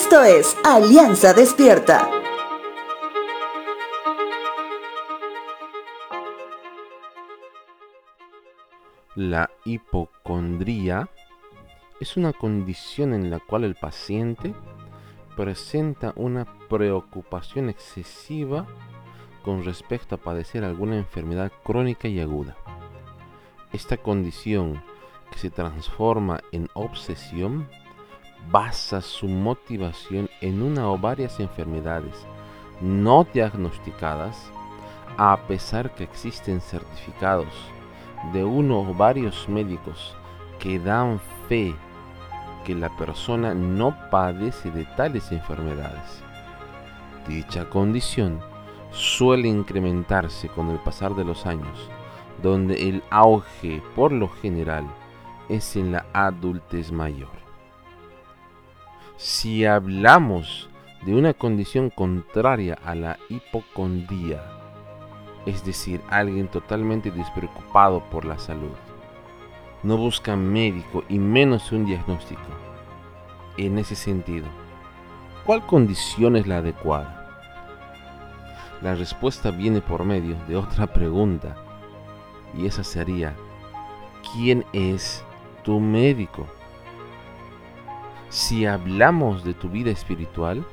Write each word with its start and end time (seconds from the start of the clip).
Esto 0.00 0.22
es 0.22 0.56
Alianza 0.64 1.34
Despierta. 1.34 2.08
La 9.16 9.50
hipocondría 9.64 11.10
es 11.98 12.16
una 12.16 12.32
condición 12.32 13.12
en 13.12 13.28
la 13.28 13.40
cual 13.40 13.64
el 13.64 13.74
paciente 13.74 14.54
presenta 15.36 16.12
una 16.14 16.46
preocupación 16.68 17.68
excesiva 17.68 18.68
con 19.44 19.64
respecto 19.64 20.14
a 20.14 20.18
padecer 20.18 20.62
alguna 20.62 20.96
enfermedad 20.96 21.50
crónica 21.64 22.06
y 22.06 22.20
aguda. 22.20 22.56
Esta 23.72 23.96
condición 23.96 24.80
que 25.32 25.38
se 25.38 25.50
transforma 25.50 26.40
en 26.52 26.68
obsesión 26.74 27.68
basa 28.50 29.00
su 29.00 29.28
motivación 29.28 30.28
en 30.40 30.62
una 30.62 30.90
o 30.90 30.98
varias 30.98 31.38
enfermedades 31.40 32.26
no 32.80 33.26
diagnosticadas 33.32 34.50
a 35.16 35.36
pesar 35.48 35.94
que 35.94 36.04
existen 36.04 36.60
certificados 36.60 37.52
de 38.32 38.44
uno 38.44 38.80
o 38.80 38.94
varios 38.94 39.48
médicos 39.48 40.14
que 40.58 40.78
dan 40.78 41.20
fe 41.48 41.74
que 42.64 42.74
la 42.74 42.94
persona 42.96 43.54
no 43.54 43.96
padece 44.10 44.70
de 44.70 44.84
tales 44.96 45.32
enfermedades. 45.32 46.22
Dicha 47.26 47.68
condición 47.68 48.40
suele 48.90 49.48
incrementarse 49.48 50.48
con 50.48 50.70
el 50.70 50.78
pasar 50.78 51.14
de 51.14 51.24
los 51.24 51.46
años, 51.46 51.90
donde 52.42 52.88
el 52.88 53.02
auge 53.10 53.82
por 53.94 54.12
lo 54.12 54.28
general 54.28 54.86
es 55.48 55.76
en 55.76 55.92
la 55.92 56.06
adultez 56.12 56.92
mayor. 56.92 57.47
Si 59.18 59.64
hablamos 59.64 60.68
de 61.04 61.12
una 61.12 61.34
condición 61.34 61.90
contraria 61.90 62.78
a 62.84 62.94
la 62.94 63.18
hipocondía, 63.28 64.40
es 65.44 65.64
decir, 65.64 66.00
alguien 66.08 66.46
totalmente 66.46 67.10
despreocupado 67.10 67.98
por 68.10 68.24
la 68.24 68.38
salud. 68.38 68.76
No 69.82 69.96
busca 69.96 70.36
médico 70.36 71.02
y 71.08 71.18
menos 71.18 71.72
un 71.72 71.84
diagnóstico. 71.84 72.40
En 73.56 73.78
ese 73.78 73.96
sentido, 73.96 74.46
¿cuál 75.44 75.66
condición 75.66 76.36
es 76.36 76.46
la 76.46 76.58
adecuada? 76.58 77.42
La 78.82 78.94
respuesta 78.94 79.50
viene 79.50 79.80
por 79.80 80.04
medio 80.04 80.36
de 80.46 80.54
otra 80.54 80.86
pregunta, 80.86 81.56
y 82.56 82.66
esa 82.66 82.84
sería, 82.84 83.34
¿quién 84.32 84.64
es 84.72 85.24
tu 85.64 85.80
médico? 85.80 86.46
Si 88.30 88.66
hablamos 88.66 89.42
de 89.42 89.54
tu 89.54 89.70
vida 89.70 89.90
espiritual, 89.90 90.64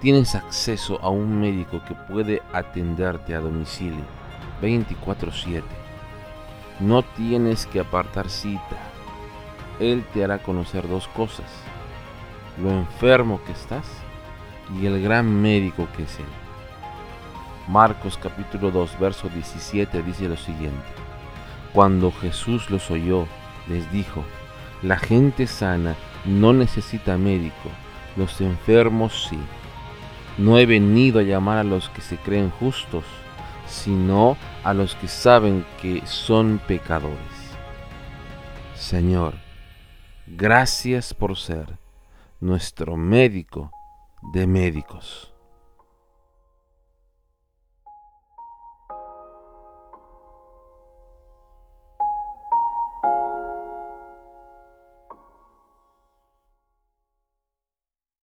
tienes 0.00 0.34
acceso 0.36 1.00
a 1.02 1.08
un 1.08 1.40
médico 1.40 1.82
que 1.86 1.94
puede 1.94 2.42
atenderte 2.52 3.34
a 3.34 3.40
domicilio 3.40 4.04
24/7. 4.62 5.64
No 6.78 7.02
tienes 7.02 7.66
que 7.66 7.80
apartar 7.80 8.28
cita. 8.28 8.76
Él 9.80 10.04
te 10.12 10.22
hará 10.22 10.38
conocer 10.38 10.88
dos 10.88 11.08
cosas. 11.08 11.50
Lo 12.62 12.70
enfermo 12.70 13.40
que 13.44 13.52
estás 13.52 13.88
y 14.80 14.86
el 14.86 15.02
gran 15.02 15.42
médico 15.42 15.88
que 15.96 16.04
es 16.04 16.18
Él. 16.20 16.26
Marcos 17.66 18.16
capítulo 18.16 18.70
2, 18.70 18.98
verso 19.00 19.28
17 19.28 20.02
dice 20.02 20.28
lo 20.28 20.36
siguiente. 20.36 20.86
Cuando 21.72 22.12
Jesús 22.12 22.70
los 22.70 22.90
oyó, 22.90 23.26
les 23.68 23.90
dijo, 23.90 24.22
la 24.82 24.98
gente 24.98 25.46
sana 25.46 25.96
no 26.24 26.52
necesita 26.52 27.16
médico, 27.18 27.70
los 28.16 28.40
enfermos 28.40 29.28
sí. 29.28 29.38
No 30.38 30.58
he 30.58 30.66
venido 30.66 31.20
a 31.20 31.22
llamar 31.22 31.58
a 31.58 31.64
los 31.64 31.88
que 31.90 32.00
se 32.00 32.16
creen 32.16 32.50
justos, 32.50 33.04
sino 33.66 34.36
a 34.62 34.74
los 34.74 34.94
que 34.96 35.08
saben 35.08 35.64
que 35.80 36.04
son 36.06 36.60
pecadores. 36.66 37.18
Señor, 38.74 39.34
gracias 40.26 41.14
por 41.14 41.36
ser 41.36 41.78
nuestro 42.40 42.96
médico 42.96 43.70
de 44.32 44.46
médicos. 44.46 45.33